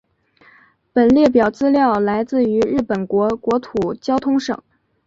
[0.93, 4.59] 本列表资料来自于日本国国土交通省。